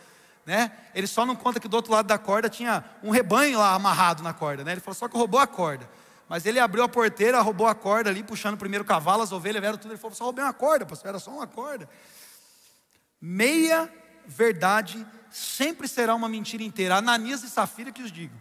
[0.46, 0.70] Né?
[0.94, 4.22] Ele só não conta que do outro lado da corda tinha um rebanho lá amarrado
[4.22, 4.62] na corda.
[4.62, 4.72] Né?
[4.72, 5.88] Ele falou, só que roubou a corda.
[6.28, 9.60] Mas ele abriu a porteira, roubou a corda ali, puxando o primeiro cavalo, as ovelhas
[9.60, 9.92] vieram tudo.
[9.92, 11.88] Ele falou: só roubei uma corda, pastor, era só uma corda.
[13.20, 13.90] Meia
[14.26, 16.96] verdade sempre será uma mentira inteira.
[16.96, 18.36] Ananias e Safira que os digam.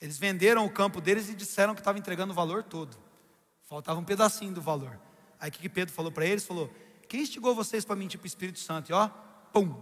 [0.00, 2.96] Eles venderam o campo deles e disseram que estava entregando o valor todo.
[3.64, 4.98] Faltava um pedacinho do valor.
[5.38, 6.44] Aí o que Pedro falou para eles?
[6.44, 6.68] Falou:
[7.08, 8.90] Quem instigou vocês para mentir para o Espírito Santo?
[8.90, 9.08] E ó,
[9.52, 9.74] pum.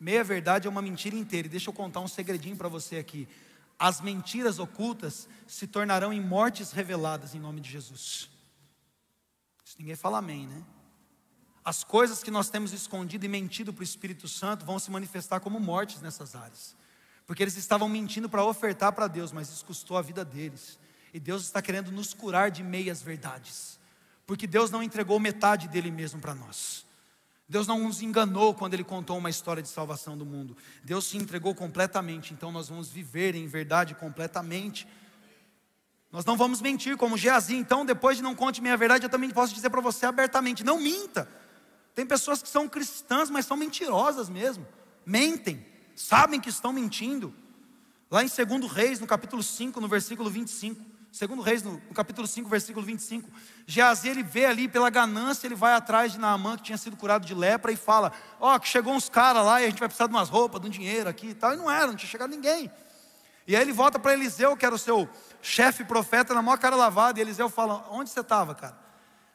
[0.00, 1.46] Meia verdade é uma mentira inteira.
[1.46, 3.28] E deixa eu contar um segredinho para você aqui
[3.78, 8.30] as mentiras ocultas se tornarão em mortes reveladas em nome de Jesus.
[9.64, 10.62] Isso ninguém fala amém, né?
[11.64, 15.40] As coisas que nós temos escondido e mentido para o Espírito Santo vão se manifestar
[15.40, 16.76] como mortes nessas áreas.
[17.26, 20.78] Porque eles estavam mentindo para ofertar para Deus, mas isso custou a vida deles.
[21.12, 23.80] E Deus está querendo nos curar de meias verdades.
[24.24, 26.85] Porque Deus não entregou metade dele mesmo para nós.
[27.48, 30.56] Deus não nos enganou quando Ele contou uma história de salvação do mundo.
[30.82, 34.86] Deus se entregou completamente, então nós vamos viver em verdade completamente.
[36.10, 39.30] Nós não vamos mentir como Geazi, então depois de não conte minha verdade, eu também
[39.30, 41.28] posso dizer para você abertamente: não minta.
[41.94, 44.66] Tem pessoas que são cristãs, mas são mentirosas mesmo,
[45.04, 47.32] mentem, sabem que estão mentindo.
[48.10, 50.95] Lá em 2 Reis, no capítulo 5, no versículo 25.
[51.16, 53.30] Segundo Reis, no, no, capítulo 5, versículo 25,
[53.66, 57.24] Geazi, ele vê ali pela ganância, ele vai atrás de Naamã, que tinha sido curado
[57.24, 59.88] de lepra, e fala, ó, oh, que chegou uns caras lá, e a gente vai
[59.88, 62.10] precisar de umas roupas, de um dinheiro aqui e tal, e não era, não tinha
[62.10, 62.70] chegado ninguém.
[63.46, 65.08] E aí ele volta para Eliseu, que era o seu
[65.40, 68.78] chefe profeta, na maior cara lavada, e Eliseu fala, onde você estava, cara?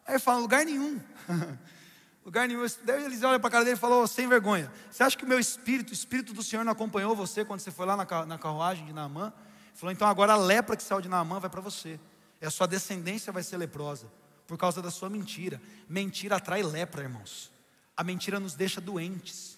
[0.05, 1.01] Aí ele fala, lugar nenhum.
[2.23, 2.63] lugar nenhum.
[2.83, 5.25] Daí Eliseu olha para a cara dele e falou, oh, sem vergonha, você acha que
[5.25, 8.25] o meu espírito, o espírito do Senhor não acompanhou você quando você foi lá na,
[8.27, 9.33] na carruagem de Naamã?
[9.73, 11.99] Falou, então agora a lepra que saiu de Naamã vai para você.
[12.41, 14.07] E a sua descendência vai ser leprosa.
[14.47, 15.61] Por causa da sua mentira.
[15.87, 17.51] Mentira atrai lepra, irmãos.
[17.95, 19.57] A mentira nos deixa doentes.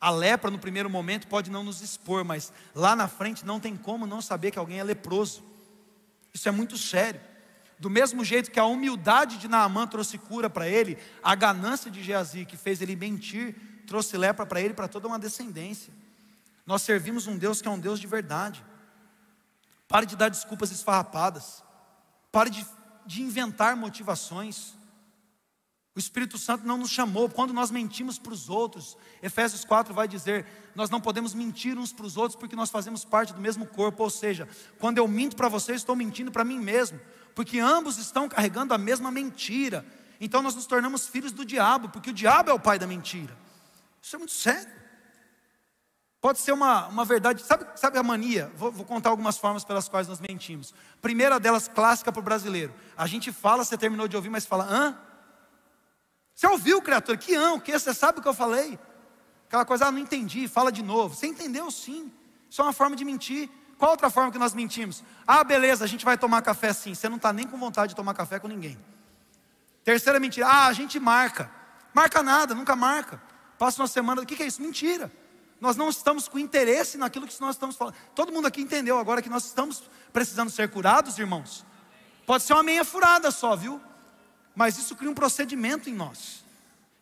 [0.00, 3.76] A lepra, no primeiro momento, pode não nos expor, mas lá na frente não tem
[3.76, 5.42] como não saber que alguém é leproso.
[6.34, 7.20] Isso é muito sério.
[7.78, 12.02] Do mesmo jeito que a humildade de Naamã trouxe cura para ele, a ganância de
[12.02, 13.54] Geazi, que fez ele mentir,
[13.86, 15.92] trouxe lepra para ele para toda uma descendência.
[16.66, 18.64] Nós servimos um Deus que é um Deus de verdade.
[19.88, 21.62] Pare de dar desculpas esfarrapadas.
[22.32, 22.66] Pare de,
[23.04, 24.74] de inventar motivações.
[25.94, 28.98] O Espírito Santo não nos chamou quando nós mentimos para os outros.
[29.22, 30.44] Efésios 4 vai dizer:
[30.74, 34.02] nós não podemos mentir uns para os outros porque nós fazemos parte do mesmo corpo.
[34.02, 34.46] Ou seja,
[34.78, 37.00] quando eu minto para você, estou mentindo para mim mesmo,
[37.34, 39.86] porque ambos estão carregando a mesma mentira.
[40.20, 43.36] Então nós nos tornamos filhos do diabo, porque o diabo é o pai da mentira.
[44.02, 44.75] Isso é muito sério.
[46.20, 48.50] Pode ser uma, uma verdade, sabe, sabe a mania?
[48.56, 50.74] Vou, vou contar algumas formas pelas quais nós mentimos.
[51.00, 52.74] Primeira delas, clássica para o brasileiro.
[52.96, 54.98] A gente fala, você terminou de ouvir, mas fala, hã?
[56.34, 57.16] Você ouviu, criatura?
[57.16, 57.52] Que hã?
[57.52, 57.78] O que?
[57.78, 58.78] Você sabe o que eu falei?
[59.46, 61.14] Aquela coisa, ah, não entendi, fala de novo.
[61.14, 62.12] Você entendeu sim.
[62.50, 63.48] Isso é uma forma de mentir.
[63.78, 65.04] Qual outra forma que nós mentimos?
[65.26, 66.94] Ah, beleza, a gente vai tomar café sim.
[66.94, 68.78] Você não está nem com vontade de tomar café com ninguém.
[69.84, 71.50] Terceira mentira, ah, a gente marca.
[71.94, 73.22] Marca nada, nunca marca.
[73.58, 74.60] Passa uma semana, o que, que é isso?
[74.60, 75.10] Mentira.
[75.60, 77.94] Nós não estamos com interesse naquilo que nós estamos falando.
[78.14, 81.64] Todo mundo aqui entendeu agora que nós estamos precisando ser curados, irmãos?
[82.26, 83.80] Pode ser uma meia furada só, viu?
[84.54, 86.44] Mas isso cria um procedimento em nós.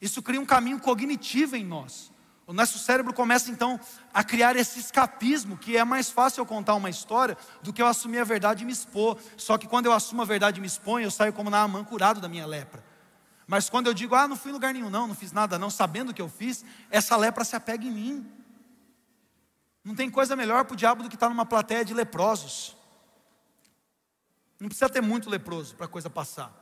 [0.01, 2.13] Isso cria um caminho cognitivo em nós.
[2.47, 3.81] O nosso cérebro começa então
[4.13, 7.87] a criar esse escapismo, que é mais fácil eu contar uma história do que eu
[7.87, 9.17] assumir a verdade e me expor.
[9.37, 12.21] Só que quando eu assumo a verdade e me exponho, eu saio como Naaman curado
[12.21, 12.85] da minha lepra.
[13.47, 15.71] Mas quando eu digo, ah, não fui em lugar nenhum, não, não fiz nada, não,
[15.71, 18.27] sabendo o que eu fiz, essa lepra se apega em mim.
[19.85, 22.75] Não tem coisa melhor para o diabo do que estar numa plateia de leprosos.
[24.59, 26.53] Não precisa ter muito leproso para a coisa passar.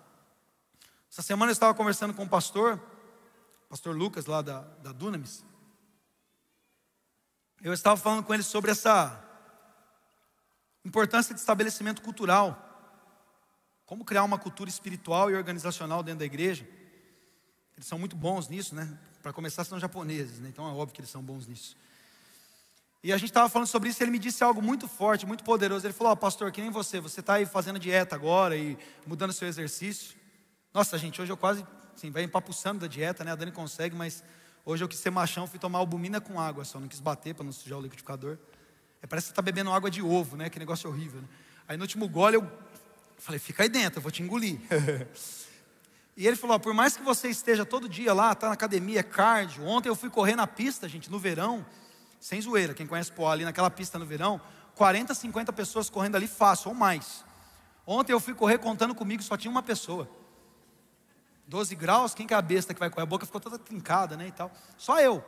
[1.10, 2.80] Essa semana eu estava conversando com o pastor,
[3.68, 5.44] pastor Lucas, lá da, da Dunamis.
[7.62, 9.22] Eu estava falando com ele sobre essa
[10.84, 12.70] importância de estabelecimento cultural.
[13.86, 16.66] Como criar uma cultura espiritual e organizacional dentro da igreja.
[17.76, 18.98] Eles são muito bons nisso, né?
[19.22, 20.48] Para começar, são japoneses, né?
[20.48, 21.76] Então é óbvio que eles são bons nisso.
[23.02, 25.42] E a gente estava falando sobre isso e ele me disse algo muito forte, muito
[25.42, 25.86] poderoso.
[25.86, 29.32] Ele falou: oh, Pastor, que nem você, você está aí fazendo dieta agora e mudando
[29.32, 30.16] seu exercício.
[30.72, 33.32] Nossa, gente, hoje eu quase, assim, vai empapuçando da dieta, né?
[33.32, 34.22] A Dani consegue, mas
[34.64, 37.44] Hoje eu quis ser machão, fui tomar albumina com água só, não quis bater para
[37.44, 38.38] não sujar o liquidificador.
[39.02, 40.48] É, parece que você está bebendo água de ovo, né?
[40.48, 41.20] Que negócio horrível.
[41.20, 41.28] Né?
[41.66, 42.52] Aí no último gole eu
[43.18, 44.60] falei, fica aí dentro, eu vou te engolir.
[46.16, 49.02] e ele falou: por mais que você esteja todo dia lá, está na academia, é
[49.02, 49.64] cardio.
[49.64, 51.66] Ontem eu fui correr na pista, gente, no verão,
[52.22, 52.72] sem zoeira.
[52.72, 54.40] Quem conhece Poá ali naquela pista no verão,
[54.76, 57.24] 40, 50 pessoas correndo ali fácil, ou mais.
[57.84, 60.08] Ontem eu fui correr contando comigo, só tinha uma pessoa.
[61.48, 63.02] 12 graus, quem que é a besta que vai correr?
[63.02, 64.28] A boca ficou toda trincada, né?
[64.28, 64.52] E tal.
[64.78, 65.22] Só eu.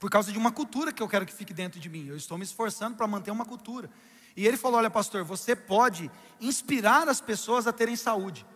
[0.00, 2.06] Por causa de uma cultura que eu quero que fique dentro de mim.
[2.06, 3.90] Eu estou me esforçando para manter uma cultura.
[4.34, 8.46] E ele falou: Olha, pastor, você pode inspirar as pessoas a terem saúde.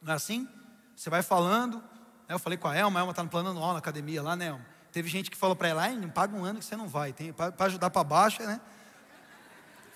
[0.00, 0.48] Não é assim?
[0.96, 1.76] Você vai falando.
[2.26, 2.34] Né?
[2.34, 4.46] Eu falei com a Elma, a Elma está no plano anual na academia lá, né,
[4.46, 4.75] Elma?
[4.96, 7.12] Teve gente que falou para ela: não paga um ano que você não vai.
[7.12, 8.58] Para ajudar para baixo, né?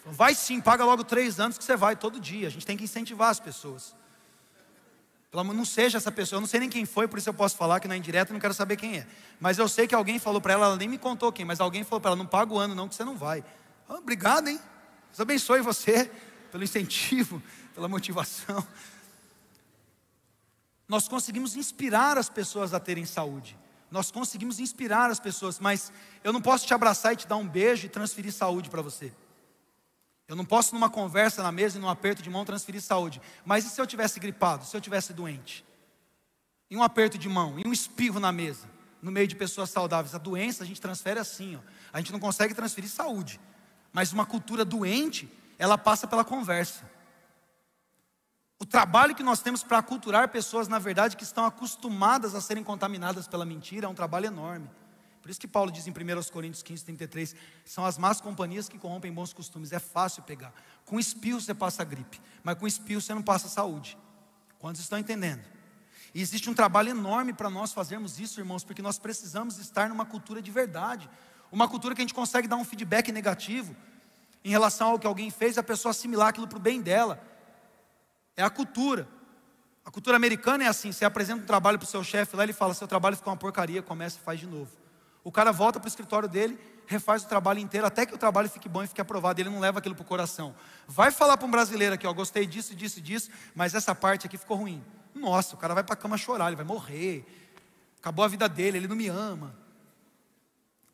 [0.05, 2.49] Vai sim, paga logo três anos que você vai todo dia.
[2.49, 3.95] A gente tem que incentivar as pessoas.
[5.31, 7.33] Pelo amor, não seja essa pessoa, eu não sei nem quem foi, por isso eu
[7.33, 9.07] posso falar que não é indireto, não quero saber quem é.
[9.41, 11.83] Mas eu sei que alguém falou para ela, ela nem me contou quem, mas alguém
[11.83, 13.43] falou para ela, não paga o ano não, que você não vai.
[13.89, 14.61] Ah, obrigado, hein?
[15.09, 16.11] Deus abençoe você
[16.53, 17.43] pelo incentivo,
[17.75, 18.63] pela motivação.
[20.87, 23.57] Nós conseguimos inspirar as pessoas a terem saúde.
[23.91, 27.47] Nós conseguimos inspirar as pessoas, mas eu não posso te abraçar e te dar um
[27.47, 29.13] beijo e transferir saúde para você.
[30.29, 33.21] Eu não posso, numa conversa na mesa e num aperto de mão, transferir saúde.
[33.45, 34.65] Mas e se eu tivesse gripado?
[34.65, 35.65] Se eu tivesse doente?
[36.71, 38.69] Em um aperto de mão, em um espirro na mesa,
[39.03, 40.15] no meio de pessoas saudáveis.
[40.15, 41.61] A doença a gente transfere assim, ó.
[41.93, 43.41] A gente não consegue transferir saúde.
[43.93, 46.89] Mas uma cultura doente, ela passa pela conversa.
[48.61, 52.63] O trabalho que nós temos para aculturar pessoas, na verdade, que estão acostumadas a serem
[52.63, 54.69] contaminadas pela mentira, é um trabalho enorme.
[55.23, 55.95] Por isso que Paulo diz em 1
[56.31, 59.73] Coríntios 15, 33, são as más companhias que corrompem bons costumes.
[59.73, 60.53] É fácil pegar.
[60.85, 63.97] Com espirro você passa gripe, mas com espirro você não passa saúde.
[64.59, 65.43] Quantos estão entendendo?
[66.15, 70.05] E existe um trabalho enorme para nós fazermos isso, irmãos, porque nós precisamos estar numa
[70.05, 71.09] cultura de verdade.
[71.51, 73.75] Uma cultura que a gente consegue dar um feedback negativo
[74.45, 77.30] em relação ao que alguém fez e a pessoa assimilar aquilo para o bem dela.
[78.41, 79.07] É a cultura.
[79.85, 82.55] A cultura americana é assim: você apresenta um trabalho para o seu chefe lá, ele
[82.55, 84.71] fala: seu trabalho ficou uma porcaria, começa e faz de novo.
[85.23, 88.49] O cara volta para o escritório dele, refaz o trabalho inteiro, até que o trabalho
[88.49, 89.39] fique bom e fique aprovado.
[89.39, 90.55] Ele não leva aquilo para o coração.
[90.89, 94.39] Vai falar para um brasileiro aqui, ó, gostei disso, disso, disso, mas essa parte aqui
[94.39, 94.83] ficou ruim.
[95.15, 97.27] Nossa, o cara vai para a cama chorar, ele vai morrer.
[97.99, 99.55] Acabou a vida dele, ele não me ama.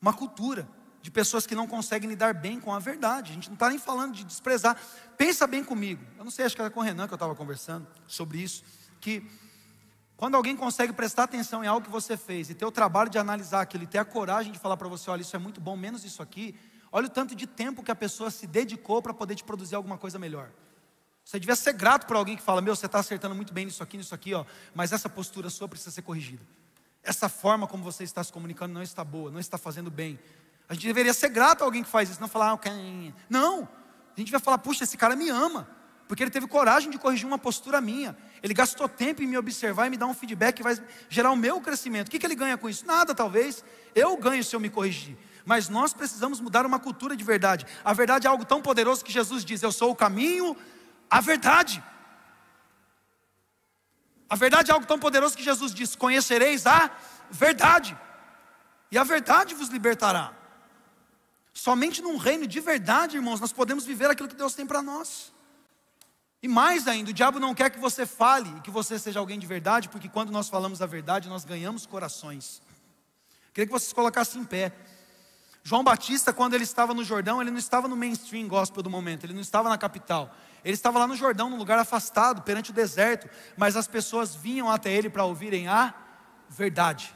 [0.02, 0.66] Uma cultura
[1.06, 3.30] de pessoas que não conseguem lidar bem com a verdade.
[3.30, 4.76] A gente não está nem falando de desprezar.
[5.16, 6.04] Pensa bem comigo.
[6.18, 8.64] Eu não sei, acho que era com o Renan que eu estava conversando sobre isso.
[9.00, 9.24] Que
[10.16, 13.18] quando alguém consegue prestar atenção em algo que você fez e ter o trabalho de
[13.18, 15.76] analisar aquilo e ter a coragem de falar para você, olha, isso é muito bom,
[15.76, 16.58] menos isso aqui,
[16.90, 19.96] olha o tanto de tempo que a pessoa se dedicou para poder te produzir alguma
[19.96, 20.50] coisa melhor.
[21.24, 23.80] Você devia ser grato para alguém que fala, meu, você está acertando muito bem nisso
[23.80, 26.42] aqui, nisso aqui, ó, mas essa postura sua precisa ser corrigida.
[27.00, 30.18] Essa forma como você está se comunicando não está boa, não está fazendo bem.
[30.68, 32.60] A gente deveria ser grato a alguém que faz isso, não falar, ah,
[33.28, 33.68] não.
[34.16, 35.68] A gente vai falar, puxa, esse cara me ama
[36.08, 38.16] porque ele teve coragem de corrigir uma postura minha.
[38.42, 41.36] Ele gastou tempo em me observar e me dar um feedback que vai gerar o
[41.36, 42.08] meu crescimento.
[42.08, 42.86] O que, que ele ganha com isso?
[42.86, 43.64] Nada, talvez.
[43.94, 45.16] Eu ganho se eu me corrigir.
[45.44, 47.66] Mas nós precisamos mudar uma cultura de verdade.
[47.84, 50.56] A verdade é algo tão poderoso que Jesus diz: Eu sou o caminho,
[51.10, 51.82] a verdade.
[54.28, 56.90] A verdade é algo tão poderoso que Jesus diz: Conhecereis a
[57.30, 57.96] verdade,
[58.90, 60.32] e a verdade vos libertará.
[61.56, 65.32] Somente num reino de verdade, irmãos, nós podemos viver aquilo que Deus tem para nós.
[66.42, 69.38] E mais ainda, o diabo não quer que você fale e que você seja alguém
[69.38, 72.60] de verdade, porque quando nós falamos a verdade, nós ganhamos corações.
[73.54, 74.70] Queria que vocês colocassem em pé.
[75.64, 79.24] João Batista, quando ele estava no Jordão, ele não estava no mainstream gospel do momento,
[79.24, 80.36] ele não estava na capital.
[80.62, 84.70] Ele estava lá no Jordão, num lugar afastado, perante o deserto, mas as pessoas vinham
[84.70, 85.94] até ele para ouvirem a
[86.50, 87.15] verdade.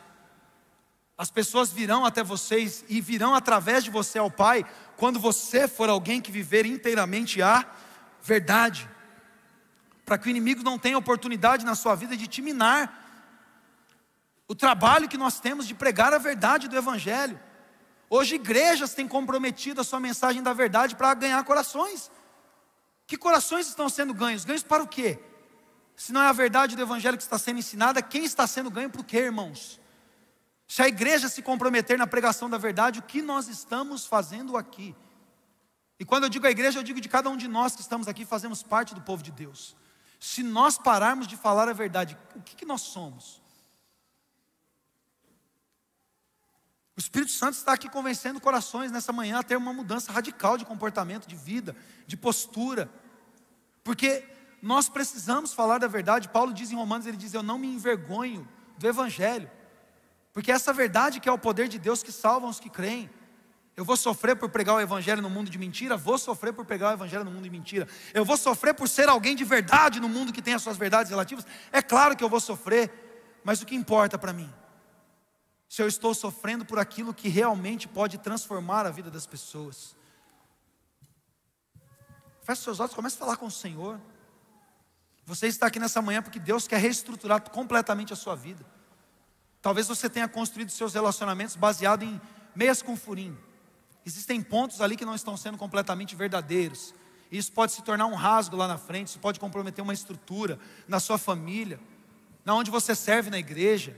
[1.21, 4.65] As pessoas virão até vocês e virão através de você ao Pai,
[4.97, 7.63] quando você for alguém que viver inteiramente a
[8.23, 8.89] verdade.
[10.07, 12.89] Para que o inimigo não tenha oportunidade na sua vida de te minar.
[14.49, 17.39] O trabalho que nós temos de pregar a verdade do Evangelho.
[18.09, 22.11] Hoje, igrejas têm comprometido a sua mensagem da verdade para ganhar corações.
[23.07, 24.47] Que corações estão sendo ganhos?
[24.47, 25.19] Ganhos para o quê?
[25.95, 28.91] Se não é a verdade do Evangelho que está sendo ensinada, quem está sendo ganho
[28.97, 29.80] o quê, irmãos?
[30.71, 34.95] Se a igreja se comprometer na pregação da verdade, o que nós estamos fazendo aqui?
[35.99, 38.07] E quando eu digo a igreja, eu digo de cada um de nós que estamos
[38.07, 39.77] aqui, fazemos parte do povo de Deus.
[40.21, 43.43] Se nós pararmos de falar a verdade, o que, que nós somos?
[46.97, 50.65] O Espírito Santo está aqui convencendo corações nessa manhã a ter uma mudança radical de
[50.65, 51.75] comportamento, de vida,
[52.07, 52.89] de postura.
[53.83, 54.25] Porque
[54.63, 56.29] nós precisamos falar da verdade.
[56.29, 59.51] Paulo diz em Romanos, ele diz: "Eu não me envergonho do evangelho".
[60.33, 63.11] Porque essa verdade que é o poder de Deus que salva os que creem.
[63.77, 66.91] Eu vou sofrer por pregar o evangelho no mundo de mentira, vou sofrer por pregar
[66.91, 67.89] o evangelho no mundo de mentira.
[68.13, 71.11] Eu vou sofrer por ser alguém de verdade no mundo que tem as suas verdades
[71.11, 71.47] relativas.
[71.73, 72.91] É claro que eu vou sofrer,
[73.43, 74.53] mas o que importa para mim
[75.71, 79.95] se eu estou sofrendo por aquilo que realmente pode transformar a vida das pessoas.
[82.43, 84.01] Feche seus olhos, comece a falar com o Senhor.
[85.25, 88.67] Você está aqui nessa manhã porque Deus quer reestruturar completamente a sua vida.
[89.63, 92.21] Talvez você tenha construído seus relacionamentos baseado em
[92.55, 93.39] meias com furinho.
[94.05, 96.95] Existem pontos ali que não estão sendo completamente verdadeiros.
[97.31, 100.99] Isso pode se tornar um rasgo lá na frente, isso pode comprometer uma estrutura na
[100.99, 101.79] sua família,
[102.45, 103.97] na onde você serve na igreja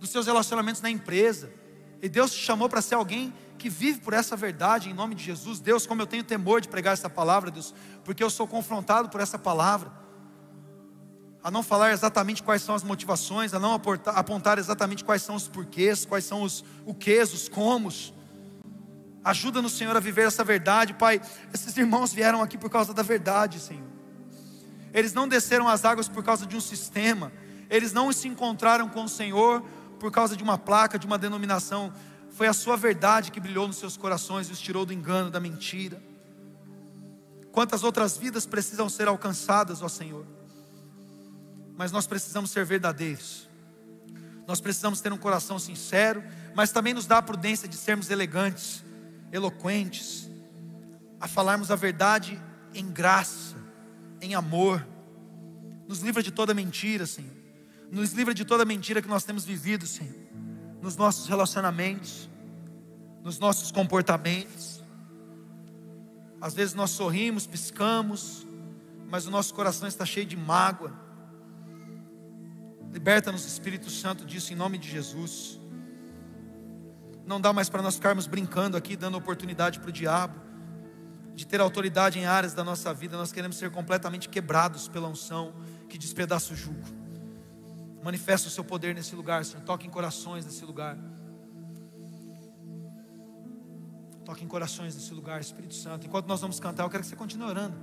[0.00, 1.52] dos seus relacionamentos na empresa.
[2.00, 5.22] E Deus te chamou para ser alguém que vive por essa verdade em nome de
[5.22, 5.60] Jesus.
[5.60, 7.74] Deus, como eu tenho temor de pregar essa palavra, Deus,
[8.04, 9.92] porque eu sou confrontado por essa palavra.
[11.42, 15.46] A não falar exatamente quais são as motivações, a não apontar, exatamente quais são os
[15.46, 18.12] porquês, quais são os o quês, os comos.
[19.24, 21.20] Ajuda no Senhor a viver essa verdade, Pai.
[21.52, 23.86] Esses irmãos vieram aqui por causa da verdade, Senhor.
[24.92, 27.30] Eles não desceram as águas por causa de um sistema.
[27.70, 29.62] Eles não se encontraram com o Senhor
[30.00, 31.92] por causa de uma placa, de uma denominação.
[32.30, 35.40] Foi a sua verdade que brilhou nos seus corações e os tirou do engano, da
[35.40, 36.02] mentira.
[37.52, 40.37] Quantas outras vidas precisam ser alcançadas, ó Senhor?
[41.78, 43.48] Mas nós precisamos ser verdadeiros.
[44.48, 48.84] Nós precisamos ter um coração sincero, mas também nos dá a prudência de sermos elegantes,
[49.30, 50.28] eloquentes,
[51.20, 52.42] a falarmos a verdade
[52.74, 53.54] em graça,
[54.20, 54.84] em amor.
[55.86, 57.30] Nos livra de toda mentira, Senhor.
[57.92, 60.16] Nos livra de toda mentira que nós temos vivido, Senhor.
[60.82, 62.28] Nos nossos relacionamentos,
[63.22, 64.82] nos nossos comportamentos.
[66.40, 68.44] Às vezes nós sorrimos, piscamos,
[69.08, 71.06] mas o nosso coração está cheio de mágoa.
[72.92, 75.58] Liberta-nos, Espírito Santo, disso em nome de Jesus.
[77.26, 80.48] Não dá mais para nós ficarmos brincando aqui, dando oportunidade para o diabo
[81.38, 83.16] de ter autoridade em áreas da nossa vida.
[83.16, 85.54] Nós queremos ser completamente quebrados pela unção
[85.88, 86.82] que despedaça o jugo.
[88.02, 89.62] Manifesta o seu poder nesse lugar, Senhor.
[89.62, 90.98] Toque em corações nesse lugar.
[94.24, 96.06] Toque em corações nesse lugar, Espírito Santo.
[96.06, 97.76] Enquanto nós vamos cantar, eu quero que você continue orando.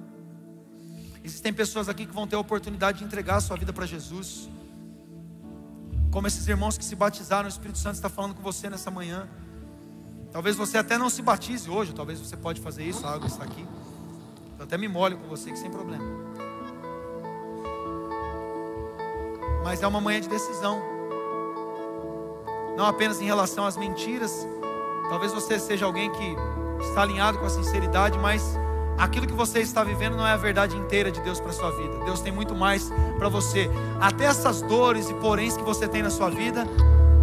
[1.24, 4.50] Existem pessoas aqui que vão ter a oportunidade de entregar a sua vida para Jesus.
[6.16, 9.28] Como esses irmãos que se batizaram, o Espírito Santo está falando com você nessa manhã.
[10.32, 13.44] Talvez você até não se batize hoje, talvez você pode fazer isso, a água está
[13.44, 13.68] aqui.
[14.58, 16.06] Eu até me molho com você, que sem problema.
[19.62, 20.82] mas é uma manhã de decisão.
[22.78, 24.48] Não apenas em relação às mentiras,
[25.10, 26.36] talvez você seja alguém que
[26.88, 28.42] está alinhado com a sinceridade, mas
[28.98, 32.06] aquilo que você está vivendo não é a verdade inteira de Deus para sua vida.
[32.06, 33.70] Deus tem muito mais para você.
[34.00, 36.66] Até essas dores e poréns que você tem na sua vida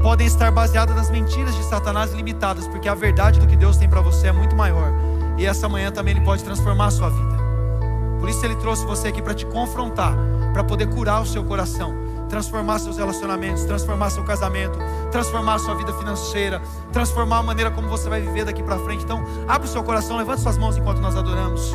[0.02, 3.88] podem estar baseadas nas mentiras de Satanás limitadas, porque a verdade do que Deus tem
[3.88, 4.92] para você é muito maior.
[5.38, 7.36] E essa manhã também ele pode transformar a sua vida.
[8.20, 10.14] Por isso ele trouxe você aqui para te confrontar,
[10.52, 14.78] para poder curar o seu coração transformar seus relacionamentos, transformar seu casamento,
[15.12, 16.60] transformar sua vida financeira,
[16.92, 19.04] transformar a maneira como você vai viver daqui para frente.
[19.04, 21.72] Então, abre o seu coração, levante suas mãos enquanto nós adoramos.